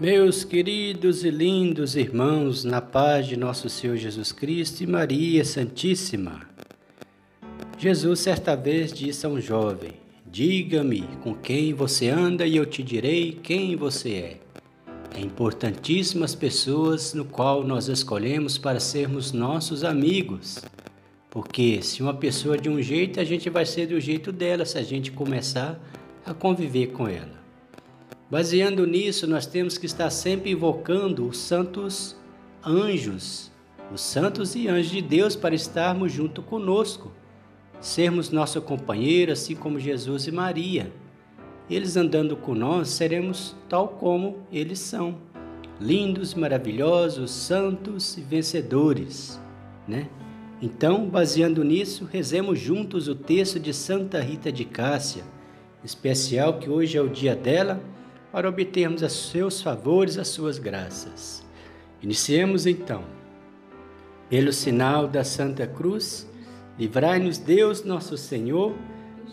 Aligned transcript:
Meus 0.00 0.44
queridos 0.44 1.24
e 1.24 1.30
lindos 1.30 1.96
irmãos, 1.96 2.62
na 2.62 2.80
paz 2.80 3.26
de 3.26 3.36
nosso 3.36 3.68
Senhor 3.68 3.96
Jesus 3.96 4.30
Cristo 4.30 4.84
e 4.84 4.86
Maria 4.86 5.44
Santíssima. 5.44 6.42
Jesus 7.76 8.20
certa 8.20 8.54
vez 8.54 8.92
disse 8.92 9.26
a 9.26 9.28
um 9.28 9.40
jovem: 9.40 9.94
Diga-me 10.24 11.02
com 11.24 11.34
quem 11.34 11.74
você 11.74 12.08
anda 12.10 12.46
e 12.46 12.54
eu 12.54 12.64
te 12.64 12.80
direi 12.80 13.32
quem 13.42 13.74
você 13.74 14.10
é. 14.12 14.36
É 15.16 15.20
importantíssimo 15.20 16.24
as 16.24 16.32
pessoas 16.32 17.12
no 17.12 17.24
qual 17.24 17.64
nós 17.64 17.88
escolhemos 17.88 18.56
para 18.56 18.78
sermos 18.78 19.32
nossos 19.32 19.82
amigos. 19.82 20.62
Porque 21.28 21.82
se 21.82 22.04
uma 22.04 22.14
pessoa 22.14 22.54
é 22.54 22.60
de 22.60 22.68
um 22.68 22.80
jeito, 22.80 23.18
a 23.18 23.24
gente 23.24 23.50
vai 23.50 23.66
ser 23.66 23.88
do 23.88 23.98
jeito 23.98 24.30
dela 24.30 24.64
se 24.64 24.78
a 24.78 24.82
gente 24.82 25.10
começar 25.10 25.76
a 26.24 26.32
conviver 26.32 26.92
com 26.92 27.08
ela. 27.08 27.37
Baseando 28.30 28.86
nisso, 28.86 29.26
nós 29.26 29.46
temos 29.46 29.78
que 29.78 29.86
estar 29.86 30.10
sempre 30.10 30.50
invocando 30.50 31.26
os 31.26 31.38
santos 31.38 32.14
anjos, 32.62 33.50
os 33.90 34.02
santos 34.02 34.54
e 34.54 34.68
anjos 34.68 34.90
de 34.90 35.00
Deus 35.00 35.34
para 35.34 35.54
estarmos 35.54 36.12
junto 36.12 36.42
conosco, 36.42 37.10
sermos 37.80 38.30
nosso 38.30 38.60
companheiro, 38.60 39.32
assim 39.32 39.54
como 39.54 39.80
Jesus 39.80 40.26
e 40.26 40.32
Maria. 40.32 40.92
Eles 41.70 41.96
andando 41.96 42.36
com 42.36 42.54
nós, 42.54 42.90
seremos 42.90 43.56
tal 43.66 43.88
como 43.88 44.46
eles 44.52 44.78
são, 44.78 45.16
lindos, 45.80 46.34
maravilhosos, 46.34 47.30
santos 47.30 48.18
e 48.18 48.20
vencedores, 48.20 49.40
né? 49.86 50.06
Então, 50.60 51.08
baseando 51.08 51.64
nisso, 51.64 52.06
rezemos 52.12 52.58
juntos 52.58 53.08
o 53.08 53.14
texto 53.14 53.58
de 53.58 53.72
Santa 53.72 54.20
Rita 54.20 54.52
de 54.52 54.66
Cássia, 54.66 55.24
especial 55.82 56.58
que 56.58 56.68
hoje 56.68 56.98
é 56.98 57.00
o 57.00 57.08
dia 57.08 57.34
dela 57.34 57.80
para 58.38 58.48
obtermos 58.48 59.02
os 59.02 59.30
seus 59.30 59.60
favores, 59.60 60.16
as 60.16 60.28
suas 60.28 60.60
graças. 60.60 61.44
Iniciemos 62.00 62.66
então. 62.66 63.02
Pelo 64.30 64.52
sinal 64.52 65.08
da 65.08 65.24
Santa 65.24 65.66
Cruz, 65.66 66.24
livrai-nos 66.78 67.36
Deus 67.38 67.82
nosso 67.82 68.16
Senhor 68.16 68.76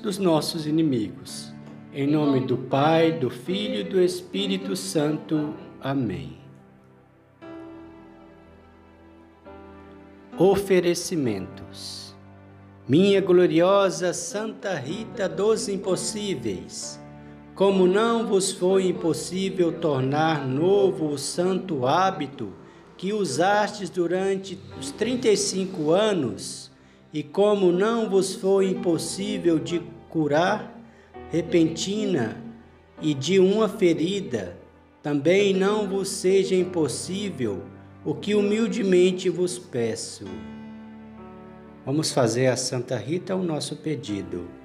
dos 0.01 0.17
nossos 0.17 0.65
inimigos. 0.65 1.53
Em 1.93 2.07
nome 2.07 2.47
do 2.47 2.57
Pai, 2.57 3.11
do 3.11 3.29
Filho 3.29 3.81
e 3.81 3.83
do 3.83 4.01
Espírito 4.01 4.75
Santo. 4.75 5.53
Amém. 5.79 6.39
Oferecimentos. 10.35 12.15
Minha 12.89 13.21
gloriosa 13.21 14.13
Santa 14.13 14.73
Rita 14.73 15.29
dos 15.29 15.69
Impossíveis, 15.69 16.99
como 17.55 17.87
não 17.87 18.27
vos 18.27 18.51
foi 18.51 18.89
impossível 18.89 19.71
tornar 19.71 20.45
novo 20.45 21.07
o 21.07 21.17
santo 21.17 21.87
hábito 21.87 22.51
que 22.97 23.13
usastes 23.13 23.89
durante 23.89 24.59
os 24.77 24.91
35 24.91 25.91
anos, 25.91 26.69
e 27.13 27.23
como 27.23 27.71
não 27.71 28.09
vos 28.09 28.35
foi 28.35 28.67
impossível 28.67 29.57
de 29.57 29.81
curar 30.09 30.77
repentina 31.31 32.43
e 33.01 33.13
de 33.13 33.39
uma 33.39 33.69
ferida, 33.69 34.57
também 35.01 35.53
não 35.53 35.87
vos 35.87 36.09
seja 36.09 36.55
impossível 36.55 37.63
o 38.03 38.13
que 38.13 38.35
humildemente 38.35 39.29
vos 39.29 39.57
peço. 39.57 40.25
Vamos 41.85 42.11
fazer 42.11 42.47
a 42.47 42.57
Santa 42.57 42.97
Rita 42.97 43.35
o 43.35 43.43
nosso 43.43 43.77
pedido. 43.77 44.64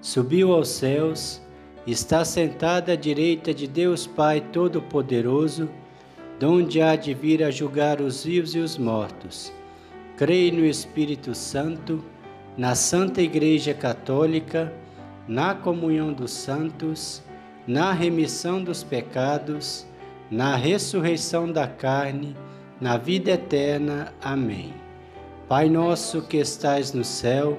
subiu 0.00 0.52
aos 0.52 0.68
céus, 0.68 1.40
está 1.86 2.24
sentado 2.24 2.90
à 2.90 2.96
direita 2.96 3.52
de 3.52 3.66
Deus 3.66 4.06
Pai 4.06 4.40
Todo-Poderoso, 4.52 5.68
donde 6.38 6.80
há 6.80 6.94
de 6.94 7.14
vir 7.14 7.42
a 7.42 7.50
julgar 7.50 8.00
os 8.00 8.24
vivos 8.24 8.54
e 8.54 8.58
os 8.58 8.78
mortos. 8.78 9.52
Creio 10.16 10.54
no 10.54 10.64
Espírito 10.64 11.34
Santo, 11.34 12.04
na 12.56 12.74
Santa 12.74 13.22
Igreja 13.22 13.74
Católica, 13.74 14.72
na 15.26 15.54
comunhão 15.54 16.12
dos 16.12 16.32
santos, 16.32 17.22
na 17.66 17.92
remissão 17.92 18.62
dos 18.62 18.82
pecados, 18.82 19.86
na 20.30 20.56
ressurreição 20.56 21.50
da 21.50 21.66
carne, 21.66 22.36
na 22.80 22.96
vida 22.96 23.32
eterna. 23.32 24.12
Amém. 24.20 24.72
Pai 25.48 25.68
nosso 25.68 26.22
que 26.22 26.36
estais 26.36 26.92
no 26.92 27.04
céu, 27.04 27.58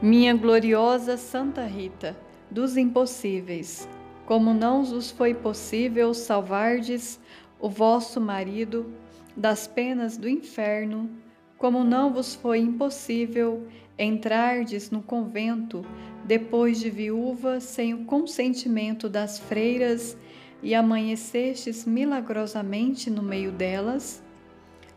Minha 0.00 0.32
gloriosa 0.32 1.16
Santa 1.16 1.64
Rita, 1.64 2.16
dos 2.48 2.76
impossíveis, 2.76 3.88
como 4.26 4.54
não 4.54 4.84
vos 4.84 5.10
foi 5.10 5.34
possível 5.34 6.14
salvardes 6.14 7.18
o 7.58 7.68
vosso 7.68 8.20
marido 8.20 8.94
das 9.36 9.66
penas 9.66 10.16
do 10.16 10.28
inferno, 10.28 11.10
como 11.56 11.82
não 11.82 12.12
vos 12.12 12.36
foi 12.36 12.60
impossível 12.60 13.66
entrardes 13.98 14.88
no 14.88 15.02
convento 15.02 15.84
depois 16.24 16.78
de 16.78 16.90
viúva 16.90 17.58
sem 17.58 17.92
o 17.92 18.04
consentimento 18.04 19.08
das 19.08 19.40
freiras 19.40 20.16
e 20.62 20.76
amanhecestes 20.76 21.84
milagrosamente 21.84 23.10
no 23.10 23.20
meio 23.20 23.50
delas, 23.50 24.22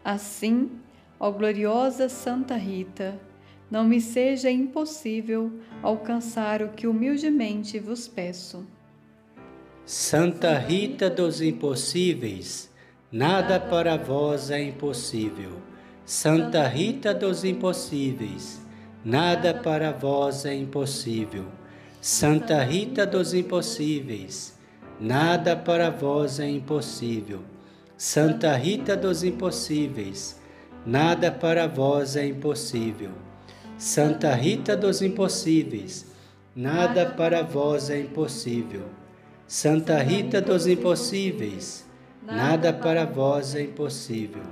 assim, 0.06 0.69
ó 1.19 1.31
gloriosa 1.31 2.07
Santa 2.07 2.56
Rita, 2.56 3.19
não 3.71 3.85
me 3.85 4.01
seja 4.01 4.51
impossível 4.51 5.50
alcançar 5.81 6.62
o 6.62 6.69
que 6.69 6.85
humildemente 6.85 7.79
vos 7.79 8.06
peço. 8.06 8.68
Santa 9.85 10.57
Rita 10.57 11.09
dos 11.09 11.41
impossíveis, 11.41 12.69
nada 13.09 13.62
para 13.62 13.95
vós 13.95 14.51
é 14.51 14.62
impossível. 14.62 15.53
Santa 16.06 16.68
Rita 16.68 17.13
dos 17.13 17.45
impossíveis, 17.45 18.62
nada 19.06 19.53
para 19.53 19.94
vós 19.94 20.45
é 20.45 20.53
impossível. 20.53 21.45
Santa 22.01 22.62
Rita 22.63 23.06
dos 23.06 23.33
impossíveis, 23.33 24.57
nada 25.00 25.56
para 25.56 25.89
vós 25.89 26.41
é 26.41 26.50
impossível. 26.50 27.39
Santa 27.95 28.53
Rita 28.57 28.97
dos 28.97 29.24
impossíveis, 29.24 30.39
nada 30.85 31.31
para 31.31 31.67
vós 31.67 32.15
é 32.17 32.25
impossível. 32.25 33.30
Santa 33.81 34.35
Rita 34.35 34.77
dos 34.77 35.01
impossíveis, 35.01 36.05
nada 36.55 37.03
para 37.03 37.41
vós 37.41 37.89
é 37.89 37.99
impossível. 37.99 38.83
Santa 39.47 39.97
Rita 39.97 40.39
dos 40.39 40.67
impossíveis, 40.67 41.83
nada 42.21 42.71
para 42.71 43.05
vós 43.05 43.55
é 43.55 43.63
impossível. 43.63 44.43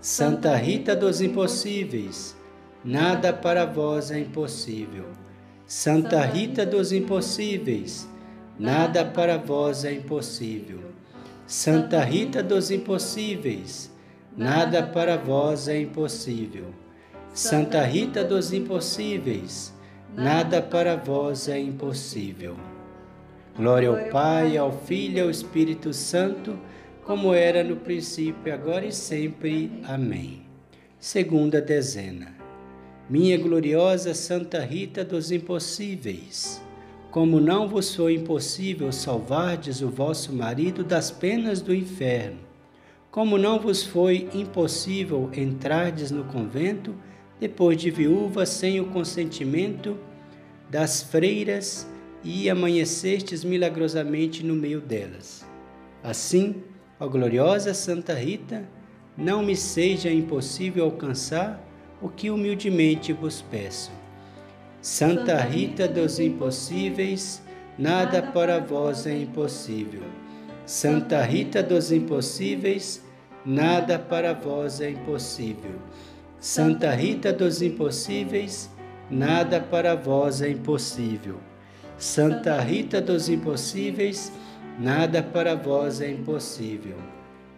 Santa 0.00 0.56
Rita 0.56 0.96
dos 0.96 1.20
impossíveis, 1.20 2.34
nada 2.82 3.30
para 3.30 3.66
vós 3.66 4.10
é 4.10 4.20
impossível. 4.20 5.04
Santa 5.66 6.24
Rita 6.24 6.64
dos 6.64 6.92
impossíveis, 6.92 8.08
nada 8.58 9.04
para 9.04 9.36
vós 9.36 9.84
é 9.84 9.92
impossível. 9.92 10.80
Santa 11.46 12.02
Rita 12.02 12.42
dos 12.42 12.70
impossíveis, 12.70 13.92
nada 14.34 14.82
para 14.82 15.18
vós 15.18 15.68
é 15.68 15.78
impossível. 15.78 16.72
Santa 17.34 17.82
Rita 17.82 18.22
dos 18.22 18.52
impossíveis, 18.52 19.72
nada 20.14 20.60
para 20.60 20.96
vós 20.96 21.48
é 21.48 21.58
impossível. 21.58 22.54
Glória 23.56 23.88
ao 23.88 24.10
Pai, 24.10 24.58
ao 24.58 24.70
Filho 24.70 25.16
e 25.16 25.20
ao 25.22 25.30
Espírito 25.30 25.94
Santo, 25.94 26.58
como 27.06 27.32
era 27.32 27.64
no 27.64 27.76
princípio, 27.76 28.52
agora 28.52 28.84
e 28.84 28.92
sempre. 28.92 29.72
Amém. 29.84 30.42
Segunda 30.98 31.58
dezena. 31.58 32.34
Minha 33.08 33.38
gloriosa 33.38 34.12
Santa 34.12 34.60
Rita 34.60 35.02
dos 35.02 35.32
impossíveis, 35.32 36.62
como 37.10 37.40
não 37.40 37.66
vos 37.66 37.94
foi 37.94 38.16
impossível 38.16 38.92
salvardes 38.92 39.80
o 39.80 39.88
vosso 39.88 40.34
marido 40.34 40.84
das 40.84 41.10
penas 41.10 41.62
do 41.62 41.74
inferno, 41.74 42.40
como 43.10 43.38
não 43.38 43.58
vos 43.58 43.82
foi 43.82 44.28
impossível 44.34 45.30
entrardes 45.34 46.10
no 46.10 46.24
convento 46.24 46.94
depois 47.42 47.76
de 47.76 47.90
viúva 47.90 48.46
sem 48.46 48.78
o 48.78 48.84
consentimento 48.84 49.98
das 50.70 51.02
freiras 51.02 51.88
e 52.22 52.48
amanhecestes 52.48 53.42
milagrosamente 53.42 54.46
no 54.46 54.54
meio 54.54 54.80
delas. 54.80 55.44
Assim, 56.04 56.62
ó 57.00 57.08
gloriosa 57.08 57.74
Santa 57.74 58.14
Rita, 58.14 58.62
não 59.18 59.42
me 59.42 59.56
seja 59.56 60.08
impossível 60.08 60.84
alcançar 60.84 61.60
o 62.00 62.08
que 62.08 62.30
humildemente 62.30 63.12
vos 63.12 63.42
peço. 63.42 63.90
Santa 64.80 65.36
Rita 65.40 65.88
dos 65.88 66.20
impossíveis, 66.20 67.42
nada 67.76 68.22
para 68.22 68.60
vós 68.60 69.04
é 69.04 69.18
impossível. 69.18 70.02
Santa 70.64 71.20
Rita 71.22 71.60
dos 71.60 71.90
impossíveis, 71.90 73.04
nada 73.44 73.98
para 73.98 74.32
vós 74.32 74.80
é 74.80 74.90
impossível. 74.90 75.80
Santa 76.42 76.90
Rita 76.90 77.32
dos 77.32 77.62
impossíveis, 77.62 78.68
nada 79.08 79.60
para 79.60 79.94
vós 79.94 80.42
é 80.42 80.50
impossível. 80.50 81.36
Santa 81.96 82.58
Rita 82.60 83.00
dos 83.00 83.28
Impossíveis, 83.28 84.32
nada 84.76 85.22
para 85.22 85.54
vós 85.54 86.00
é 86.00 86.10
impossível. 86.10 86.96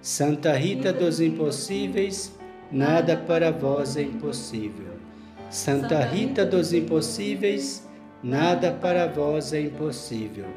Santa 0.02 0.52
Rita 0.52 0.92
dos 0.92 1.18
Impossíveis, 1.18 2.30
nada 2.70 3.16
para 3.16 3.50
vós 3.50 3.96
é 3.96 4.02
impossível. 4.02 4.98
Santa 5.48 6.04
Rita 6.04 6.44
dos 6.44 6.74
Impossíveis, 6.74 7.88
nada 8.22 8.70
para 8.70 9.06
vós 9.06 9.54
é 9.54 9.62
impossível. 9.62 10.50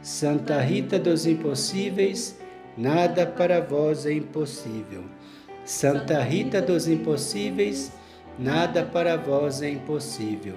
Santa 0.00 0.60
Rita 0.60 1.00
dos 1.00 1.26
Impossíveis, 1.26 2.38
nada 2.78 3.26
para 3.26 3.60
vós 3.60 4.06
é 4.06 4.12
impossível. 4.12 5.02
Santa 5.64 6.20
Rita 6.20 6.60
dos 6.60 6.88
Impossíveis, 6.88 7.92
nada 8.36 8.82
para 8.82 9.16
vós 9.16 9.62
é 9.62 9.70
impossível. 9.70 10.56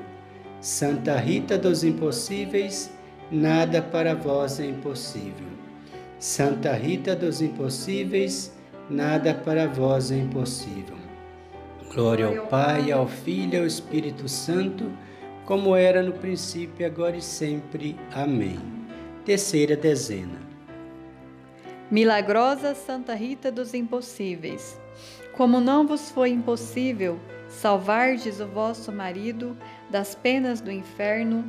Santa 0.60 1.16
Rita 1.18 1.60
dos 1.60 1.84
Impossíveis, 1.84 2.92
nada 3.32 3.84
para 3.84 4.16
vós 4.16 4.60
é 4.60 4.66
impossível. 4.66 5.48
Santa 6.18 6.74
Rita 6.74 7.16
dos 7.16 7.40
Impossíveis, 7.40 8.52
nada 8.90 9.34
para 9.34 9.68
vós 9.68 10.12
é 10.12 10.18
impossível. 10.18 10.98
Glória 11.94 12.26
ao 12.26 12.48
Pai, 12.48 12.92
ao 12.92 13.08
Filho 13.08 13.54
e 13.54 13.58
ao 13.60 13.66
Espírito 13.66 14.28
Santo, 14.28 14.92
como 15.46 15.76
era 15.76 16.02
no 16.02 16.14
princípio, 16.14 16.84
agora 16.84 17.16
e 17.16 17.22
sempre. 17.22 17.96
Amém. 18.12 18.60
Terceira 19.24 19.76
dezena. 19.76 20.40
Milagrosa 21.92 22.74
Santa 22.74 23.14
Rita 23.14 23.52
dos 23.52 23.76
Impossíveis, 23.76 24.80
como 25.36 25.60
não 25.60 25.86
vos 25.86 26.10
foi 26.10 26.30
impossível 26.30 27.20
salvardes 27.50 28.40
o 28.40 28.48
vosso 28.48 28.92
marido 28.92 29.56
das 29.90 30.16
penas 30.16 30.62
do 30.62 30.72
inferno, 30.72 31.44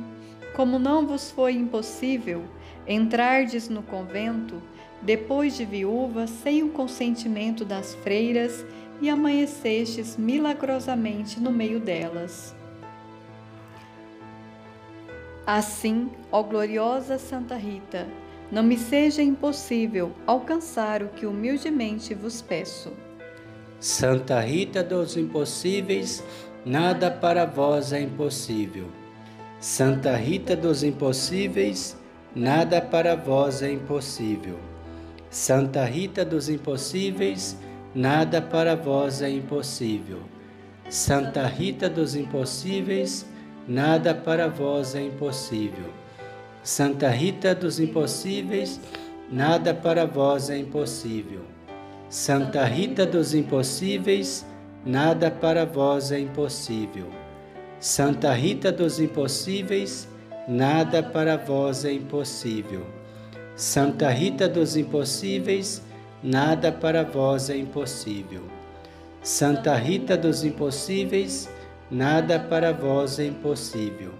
como 0.55 0.77
não 0.77 1.07
vos 1.07 1.31
foi 1.31 1.53
impossível 1.53 2.43
entrardes 2.85 3.69
no 3.69 3.81
convento 3.81 4.61
depois 5.01 5.55
de 5.55 5.63
viúva 5.63 6.27
sem 6.27 6.63
o 6.63 6.69
consentimento 6.69 7.63
das 7.63 7.95
freiras 7.95 8.65
e 8.99 9.09
amanhecestes 9.09 10.17
milagrosamente 10.17 11.39
no 11.39 11.51
meio 11.51 11.79
delas. 11.79 12.55
Assim, 15.45 16.09
ó 16.29 16.43
gloriosa 16.43 17.17
Santa 17.17 17.55
Rita, 17.55 18.05
não 18.51 18.63
me 18.63 18.77
seja 18.77 19.21
impossível 19.21 20.11
alcançar 20.25 21.01
o 21.01 21.09
que 21.09 21.25
humildemente 21.25 22.13
vos 22.13 22.41
peço. 22.41 23.06
Santa 23.79 24.39
Rita 24.41 24.81
dos 24.81 25.15
Impossíveis, 25.15 26.23
nada 26.65 27.11
para 27.11 27.45
vós 27.45 27.93
é 27.93 28.01
impossível. 28.01 28.87
Santa 29.59 30.15
Rita 30.15 30.55
dos 30.55 30.81
Impossíveis, 30.83 31.95
nada 32.35 32.81
para 32.81 33.15
vós 33.15 33.61
é 33.61 33.71
impossível. 33.71 34.57
Santa 35.29 35.85
Rita 35.85 36.25
dos 36.25 36.49
Impossíveis, 36.49 37.55
nada 37.93 38.41
para 38.41 38.75
vós 38.75 39.21
é 39.21 39.29
impossível. 39.29 40.21
Santa 40.89 41.45
Rita 41.45 41.87
dos 41.87 42.15
Impossíveis, 42.15 43.27
nada 43.67 44.15
para 44.15 44.47
vós 44.47 44.95
é 44.95 45.03
impossível. 45.03 45.93
Santa 46.63 47.09
Rita 47.09 47.53
dos 47.53 47.79
Impossíveis, 47.79 48.79
nada 49.31 49.71
para 49.71 50.07
vós 50.07 50.49
é 50.49 50.57
impossível. 50.57 51.56
Santa 52.09 52.63
Rita 52.63 53.05
dos 53.05 53.33
Impossíveis, 53.33 54.45
nada 54.85 55.29
para 55.29 55.65
vós 55.65 56.09
é 56.09 56.17
impossível. 56.17 57.07
Santa 57.81 58.33
Rita 58.33 58.71
dos 58.71 58.97
Impossíveis, 58.97 60.07
nada 60.47 61.03
para 61.03 61.35
vós 61.35 61.83
é 61.83 61.91
impossível. 61.91 62.85
Santa 63.57 64.09
Rita 64.09 64.47
dos 64.47 64.77
Impossíveis, 64.77 65.81
nada 66.23 66.71
para 66.71 67.03
vós 67.03 67.49
é 67.49 67.57
impossível. 67.57 68.43
Santa 69.21 69.75
Rita 69.75 70.15
dos 70.15 70.45
Impossíveis, 70.45 71.49
nada 71.91 72.39
para 72.39 72.71
vós 72.71 73.19
é 73.19 73.25
impossível. 73.25 74.13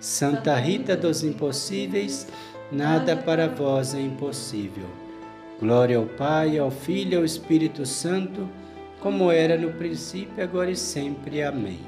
Santa 0.00 0.56
Rita 0.56 0.96
dos 0.96 1.22
Impossíveis, 1.22 2.26
nada 2.72 3.16
para 3.16 3.46
vós 3.46 3.94
é 3.94 4.00
impossível. 4.00 5.09
Glória 5.60 5.98
ao 5.98 6.06
Pai, 6.06 6.58
ao 6.58 6.70
Filho 6.70 7.12
e 7.12 7.16
ao 7.16 7.24
Espírito 7.24 7.84
Santo, 7.84 8.48
como 8.98 9.30
era 9.30 9.58
no 9.58 9.70
princípio, 9.74 10.42
agora 10.42 10.70
e 10.70 10.76
sempre. 10.76 11.42
Amém. 11.42 11.80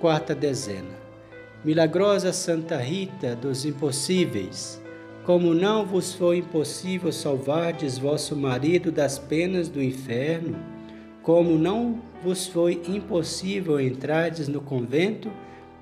quarta 0.00 0.34
dezena. 0.34 1.04
Milagrosa 1.62 2.32
Santa 2.32 2.78
Rita 2.78 3.36
dos 3.36 3.66
impossíveis, 3.66 4.80
como 5.22 5.52
não 5.52 5.84
vos 5.84 6.14
foi 6.14 6.38
impossível 6.38 7.12
salvardes 7.12 7.98
vosso 7.98 8.34
marido 8.34 8.90
das 8.90 9.18
penas 9.18 9.68
do 9.68 9.82
inferno, 9.82 10.56
como 11.22 11.58
não 11.58 12.00
vos 12.22 12.46
foi 12.46 12.80
impossível 12.88 13.78
entrardes 13.78 14.48
no 14.48 14.62
convento 14.62 15.30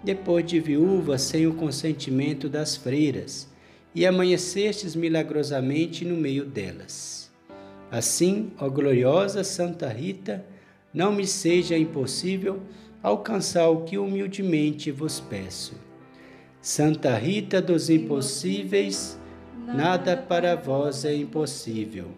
depois 0.02 0.45
de 0.45 0.59
viúva 0.59 1.17
sem 1.19 1.47
o 1.47 1.55
consentimento 1.55 2.49
das 2.49 2.75
freiras, 2.75 3.49
e 3.94 4.06
amanhecestes 4.06 4.94
milagrosamente 4.94 6.04
no 6.04 6.16
meio 6.16 6.44
delas. 6.44 7.30
Assim, 7.90 8.52
ó 8.58 8.68
gloriosa 8.68 9.44
Santa 9.44 9.88
Rita, 9.88 10.44
não 10.94 11.12
me 11.12 11.26
seja 11.26 11.76
impossível 11.76 12.61
alcançar 13.02 13.68
o 13.68 13.82
que 13.82 13.99
humildemente 13.99 14.90
vos 14.90 15.20
peço. 15.20 15.75
Santa 16.61 17.16
Rita 17.16 17.61
dos 17.61 17.90
impossíveis, 17.90 19.18
nada 19.66 20.16
para 20.16 20.54
vós 20.54 21.04
é 21.04 21.14
impossível. 21.14 22.12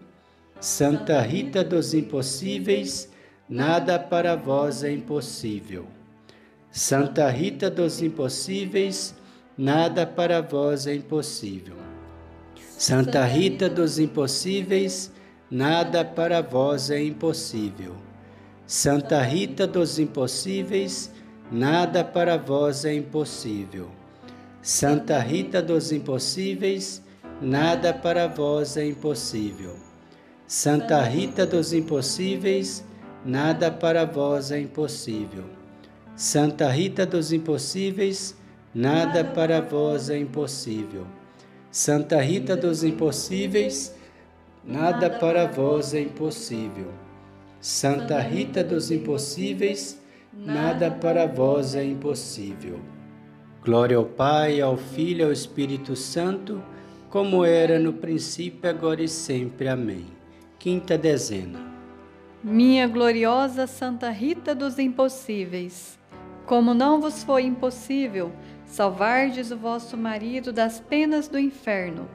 Santa 0.59 1.19
Rita 1.21 1.63
dos 1.63 1.93
impossíveis, 1.93 3.09
nada 3.49 3.99
para 3.99 4.35
vós 4.35 4.83
é 4.83 4.91
impossível. 4.91 5.85
Santa 6.71 7.29
Rita 7.29 7.69
dos 7.69 8.01
impossíveis, 8.01 9.15
nada 9.57 10.05
para 10.05 10.41
vós 10.41 10.87
é 10.87 10.95
impossível. 10.95 11.75
Santa 12.77 13.23
Rita 13.23 13.69
dos 13.69 13.99
impossíveis, 13.99 15.11
nada 15.49 16.03
para 16.03 16.41
vós 16.41 16.91
é 16.91 17.01
impossível. 17.01 17.95
Santa 18.67 19.21
Rita 19.21 19.65
dos 19.65 19.97
impossíveis, 19.99 21.11
nada 21.51 22.03
para 22.03 22.37
vós 22.37 22.83
é 22.83 22.93
impossível. 22.93 23.89
Santa 24.61 25.19
Rita 25.19 25.61
dos 25.61 25.91
impossíveis, 25.91 27.01
nada 27.41 27.93
para 27.93 28.27
vós 28.27 28.75
é 28.75 28.85
impossível. 28.85 29.75
Santa 30.47 31.01
Rita 31.01 31.45
dos 31.45 31.73
impossíveis, 31.73 32.83
nada 33.23 33.71
para 33.71 34.05
vós 34.05 34.51
é 34.51 34.59
impossível. 34.59 35.45
Santa 36.15 36.69
Rita 36.69 37.05
dos 37.05 37.31
impossíveis, 37.31 38.35
nada 38.75 39.23
para 39.23 39.61
vós 39.61 40.09
é 40.09 40.17
impossível. 40.17 41.07
Santa 41.71 42.21
Rita 42.21 42.57
dos 42.57 42.83
impossíveis, 42.83 43.95
nada 44.65 45.09
para 45.09 45.47
vós 45.47 45.93
é 45.93 46.01
impossível. 46.01 46.91
Santa 47.61 48.19
Rita 48.19 48.63
dos 48.63 48.91
Impossíveis, 48.91 49.99
nada 50.31 50.91
para 50.91 51.25
vós 51.25 51.73
é 51.73 51.83
impossível. 51.83 52.79
Glória 53.63 53.97
ao 53.97 54.05
Pai, 54.05 54.61
ao 54.61 54.77
Filho 54.77 55.21
e 55.21 55.23
ao 55.23 55.31
Espírito 55.31 55.95
Santo, 55.95 56.61
como 57.09 57.43
era 57.43 57.79
no 57.79 57.93
princípio, 57.93 58.69
agora 58.69 59.01
e 59.01 59.07
sempre. 59.07 59.67
Amém. 59.67 60.05
Quinta 60.59 60.95
dezena. 60.95 61.59
Minha 62.43 62.87
gloriosa 62.87 63.65
Santa 63.65 64.11
Rita 64.11 64.53
dos 64.53 64.77
Impossíveis, 64.77 65.97
como 66.45 66.75
não 66.75 67.01
vos 67.01 67.23
foi 67.23 67.45
impossível 67.45 68.31
salvardes 68.65 69.51
o 69.51 69.57
vosso 69.57 69.95
marido 69.95 70.51
das 70.51 70.79
penas 70.79 71.27
do 71.27 71.39
inferno, 71.39 72.09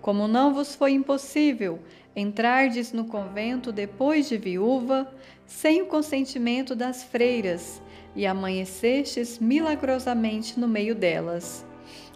como 0.00 0.28
não 0.28 0.54
vos 0.54 0.74
foi 0.74 0.92
impossível 0.92 1.80
entrardes 2.14 2.92
no 2.92 3.04
convento 3.04 3.70
depois 3.70 4.28
de 4.28 4.36
viúva, 4.36 5.12
sem 5.46 5.82
o 5.82 5.86
consentimento 5.86 6.74
das 6.74 7.04
freiras, 7.04 7.80
e 8.16 8.26
amanhecestes 8.26 9.38
milagrosamente 9.38 10.58
no 10.58 10.66
meio 10.66 10.94
delas. 10.94 11.64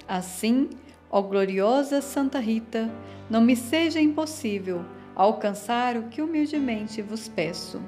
Assim, 0.09 0.71
ó 1.11 1.23
gloriosa 1.23 2.01
Santa 2.01 2.41
Rita, 2.41 2.91
não 3.31 3.41
me 3.41 3.55
seja 3.55 4.01
impossível 4.01 4.85
alcançar 5.15 5.97
o 5.97 6.05
que 6.05 6.21
humildemente 6.21 7.01
vos 7.03 7.29
peço. 7.29 7.81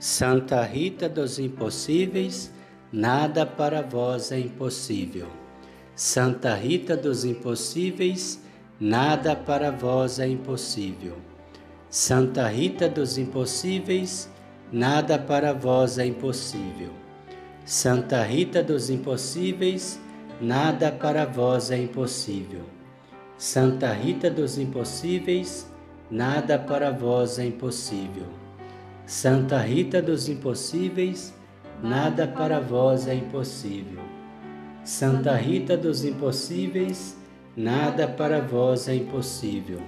Santa 0.00 0.62
Rita 0.64 1.08
dos 1.08 1.38
impossíveis, 1.38 2.52
nada 2.92 3.46
para 3.46 3.82
vós 3.82 4.30
é 4.30 4.38
impossível. 4.38 5.28
Santa 5.94 6.54
Rita 6.54 6.96
dos 6.96 7.24
impossíveis, 7.24 8.42
Nada 8.84 9.36
para 9.36 9.70
vós 9.70 10.18
é 10.18 10.26
impossível. 10.26 11.16
Santa 11.88 12.48
Rita 12.48 12.88
dos 12.88 13.16
Impossíveis, 13.16 14.28
nada 14.72 15.16
para 15.20 15.52
vós 15.52 15.98
é 15.98 16.06
impossível. 16.06 16.90
Santa 17.64 18.20
Rita 18.24 18.60
dos 18.60 18.90
Impossíveis, 18.90 20.00
nada 20.40 20.90
para 20.90 21.24
vós 21.24 21.70
é 21.70 21.78
impossível. 21.78 22.62
Santa 23.38 23.92
Rita 23.92 24.28
dos 24.28 24.58
Impossíveis, 24.58 25.70
nada 26.10 26.58
para 26.58 26.90
vós 26.90 27.38
é 27.38 27.46
impossível. 27.46 28.26
Santa 29.06 29.58
Rita 29.58 30.02
dos 30.02 30.28
Impossíveis, 30.28 31.32
nada 31.82 32.26
para 32.26 32.60
vós 32.60 33.08
é 33.08 33.14
impossível. 33.14 34.00
Santa 34.84 35.34
Rita 35.36 35.76
dos 35.76 36.04
Impossíveis, 36.04 37.16
Nada 37.56 38.08
para 38.08 38.40
vós 38.40 38.88
é 38.88 38.94
impossível. 38.94 39.78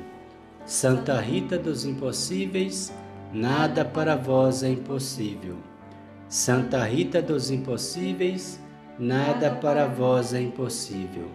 Santa 0.67 1.19
Rita 1.19 1.59
dos 1.59 1.87
Impossíveis, 1.87 2.93
nada 3.33 3.87
para 3.87 4.17
vós 4.17 4.63
é 4.63 4.69
impossível. 4.69 5.57
Santa 6.29 6.85
Rita 6.85 7.23
dos 7.23 7.51
Impossíveis, 7.51 8.61
nada 8.99 9.51
para 9.51 9.87
vós 9.87 10.35
é 10.35 10.43
impossível. 10.43 11.31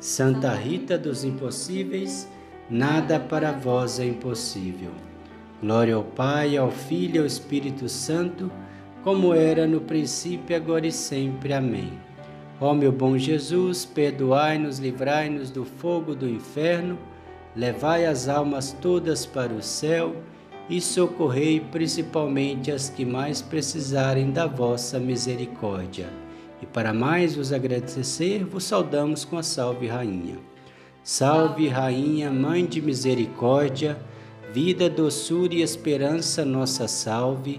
Santa 0.00 0.54
Rita 0.54 0.96
dos 0.96 1.22
Impossíveis, 1.22 2.26
nada 2.70 3.20
para 3.20 3.52
vós 3.52 4.00
é 4.00 4.06
impossível. 4.06 4.92
Glória 5.60 5.96
ao 5.96 6.04
Pai, 6.04 6.56
ao 6.56 6.70
Filho 6.70 7.16
e 7.16 7.18
ao 7.18 7.26
Espírito 7.26 7.90
Santo, 7.90 8.50
como 9.08 9.32
era 9.32 9.66
no 9.66 9.80
princípio, 9.80 10.54
agora 10.54 10.86
e 10.86 10.92
sempre. 10.92 11.54
Amém. 11.54 11.98
Ó 12.60 12.74
meu 12.74 12.92
bom 12.92 13.16
Jesus, 13.16 13.86
perdoai-nos, 13.86 14.78
livrai-nos 14.78 15.50
do 15.50 15.64
fogo 15.64 16.14
do 16.14 16.28
inferno, 16.28 16.98
levai 17.56 18.04
as 18.04 18.28
almas 18.28 18.76
todas 18.82 19.24
para 19.24 19.50
o 19.50 19.62
céu 19.62 20.14
e 20.68 20.78
socorrei 20.78 21.58
principalmente 21.58 22.70
as 22.70 22.90
que 22.90 23.06
mais 23.06 23.40
precisarem 23.40 24.30
da 24.30 24.46
vossa 24.46 25.00
misericórdia. 25.00 26.10
E 26.60 26.66
para 26.66 26.92
mais 26.92 27.34
vos 27.34 27.50
agradecer, 27.50 28.44
vos 28.44 28.64
saudamos 28.64 29.24
com 29.24 29.38
a 29.38 29.42
Salve 29.42 29.86
Rainha. 29.86 30.36
Salve 31.02 31.66
Rainha, 31.66 32.30
Mãe 32.30 32.66
de 32.66 32.82
Misericórdia, 32.82 33.98
vida, 34.52 34.90
doçura 34.90 35.54
e 35.54 35.62
esperança, 35.62 36.44
nossa 36.44 36.86
salve. 36.86 37.58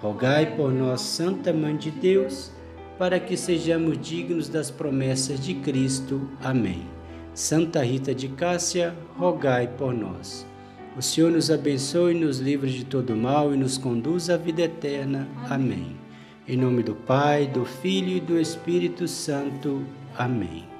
rogai 0.00 0.56
por 0.56 0.72
nós, 0.72 1.00
Santa 1.00 1.52
Mãe 1.52 1.76
de 1.76 1.90
Deus, 1.90 2.50
para 2.98 3.20
que 3.20 3.36
sejamos 3.36 3.98
dignos 3.98 4.48
das 4.48 4.70
promessas 4.70 5.40
de 5.40 5.54
Cristo. 5.54 6.28
Amém. 6.42 6.82
Santa 7.34 7.82
Rita 7.82 8.14
de 8.14 8.28
Cássia, 8.28 8.94
rogai 9.16 9.68
por 9.68 9.94
nós. 9.94 10.46
O 10.96 11.02
Senhor 11.02 11.30
nos 11.30 11.50
abençoe, 11.50 12.14
nos 12.14 12.38
livre 12.38 12.70
de 12.70 12.84
todo 12.84 13.16
mal 13.16 13.54
e 13.54 13.56
nos 13.56 13.78
conduz 13.78 14.28
à 14.28 14.36
vida 14.36 14.62
eterna. 14.62 15.28
Amém. 15.48 15.96
Em 16.48 16.56
nome 16.56 16.82
do 16.82 16.94
Pai, 16.94 17.46
do 17.46 17.64
Filho 17.64 18.16
e 18.16 18.20
do 18.20 18.38
Espírito 18.40 19.06
Santo. 19.06 19.84
Amém. 20.18 20.79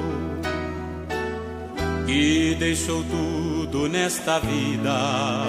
que 2.11 2.55
deixou 2.59 3.01
tudo 3.05 3.87
nesta 3.87 4.37
vida, 4.39 5.47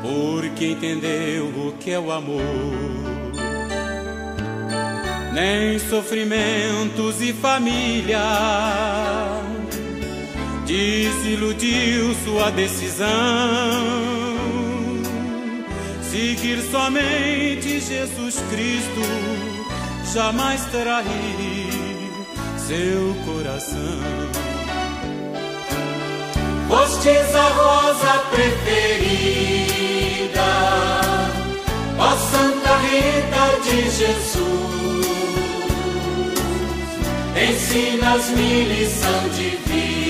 porque 0.00 0.68
entendeu 0.68 1.44
o 1.44 1.74
que 1.78 1.90
é 1.90 1.98
o 1.98 2.10
amor 2.10 2.40
nem 5.34 5.78
sofrimentos 5.78 7.20
e 7.20 7.34
família. 7.34 8.18
Desiludiu 10.66 12.14
sua 12.24 12.50
decisão, 12.50 13.08
seguir 16.02 16.62
somente 16.70 17.78
Jesus 17.78 18.36
Cristo, 18.50 20.14
jamais 20.14 20.64
trair 20.66 21.72
seu 22.56 23.14
coração. 23.26 24.41
Fostes 26.72 27.34
a 27.34 27.48
rosa 27.50 28.12
preferida, 28.30 28.80
ó 31.98 32.16
Santa 32.16 32.76
Rita 32.78 33.44
de 33.62 33.90
Jesus. 33.90 35.06
Ensinas-me 37.36 38.64
lição 38.64 39.28
de 39.36 39.48
vida, 39.66 40.01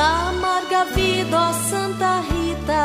Na 0.00 0.30
amarga 0.30 0.84
vida, 0.94 1.36
ó 1.38 1.52
Santa 1.52 2.22
Rita, 2.22 2.84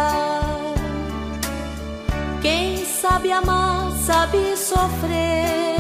quem 2.42 2.84
sabe 2.84 3.32
amar, 3.32 3.90
sabe 4.06 4.58
sofrer. 4.58 5.76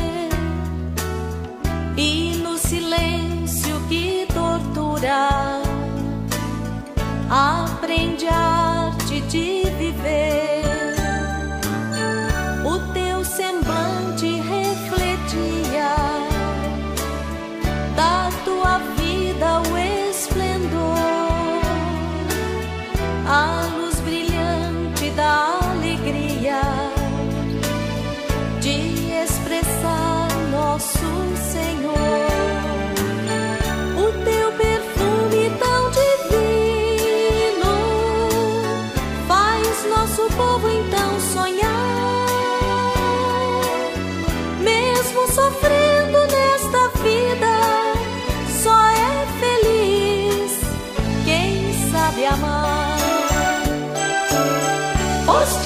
aprende 7.29 8.27
a 8.27 8.87
arte 8.87 9.19
de 9.21 9.69
viver. 9.77 10.44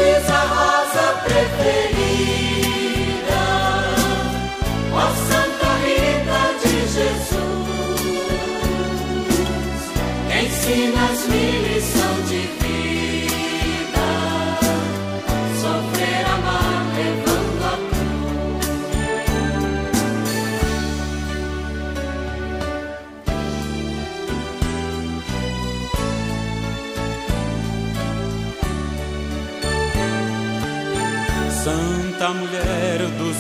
ashes 0.02 0.39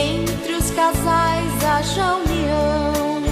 Entre 0.00 0.54
os 0.54 0.70
casais 0.70 1.64
haja 1.64 2.14
união. 2.16 3.22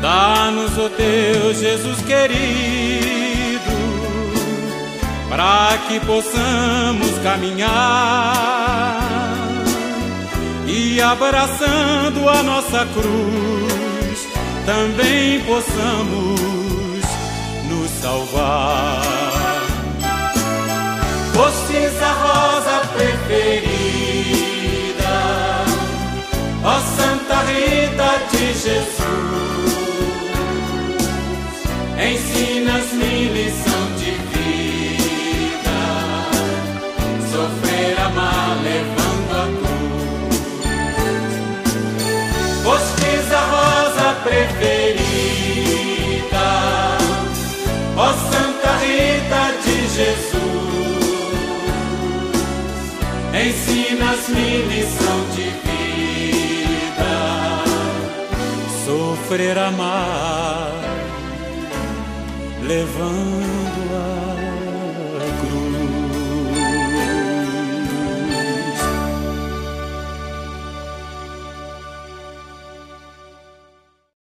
Dá-nos, 0.00 0.76
o 0.76 0.90
teu 0.90 1.54
Jesus 1.54 1.98
querido, 2.02 3.74
para 5.30 5.78
que 5.88 5.98
possamos 6.00 7.18
caminhar 7.22 8.44
e 10.66 11.00
abraçando 11.00 12.28
a 12.28 12.42
nossa 12.42 12.86
cruz, 12.92 14.28
também 14.66 15.40
possamos 15.44 16.40
nos 17.70 17.90
salvar. 18.02 19.02
Fostes 21.32 22.02
a 22.02 22.12
rosa 22.12 22.88
preferida, 22.94 23.73
Santa 27.26 27.40
Rita 27.44 28.10
de 28.30 28.46
Jesus. 28.52 28.94
Ensinas-me 31.98 33.14
lição 33.28 33.84
de 33.96 34.10
vida, 34.34 35.80
sofrer, 37.32 37.94
amar, 37.98 38.50
levando 38.62 39.32
a 39.40 39.44
cruz. 39.56 40.36
Fostes 42.62 43.26
a 43.32 43.34
rosa 43.40 44.08
preferida, 44.22 44.88
ó 47.96 48.12
Santa 48.12 48.72
Rita 48.82 49.42
de 49.64 49.76
Jesus 49.88 50.44
ensinas-me 53.34 54.62
lição 54.68 55.18
de 55.34 55.42
vida, 55.42 55.63
sofrer 59.34 59.58
amar, 59.58 60.70
levando-a. 62.62 64.23